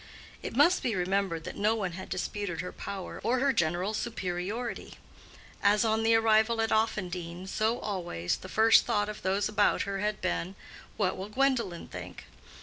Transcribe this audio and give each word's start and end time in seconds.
It 0.41 0.55
must 0.55 0.81
be 0.81 0.95
remembered 0.95 1.43
that 1.43 1.55
no 1.55 1.75
one 1.75 1.91
had 1.91 2.09
disputed 2.09 2.61
her 2.61 2.71
power 2.71 3.21
or 3.23 3.37
her 3.37 3.53
general 3.53 3.93
superiority. 3.93 4.95
As 5.61 5.85
on 5.85 6.01
the 6.01 6.15
arrival 6.15 6.59
at 6.59 6.71
Offendene, 6.71 7.45
so 7.45 7.77
always, 7.77 8.37
the 8.37 8.49
first 8.49 8.85
thought 8.87 9.09
of 9.09 9.21
those 9.21 9.47
about 9.47 9.83
her 9.83 9.99
had 9.99 10.19
been, 10.19 10.55
what 10.97 11.15
will 11.17 11.29
Gwendolen 11.29 11.87
think? 11.87 12.25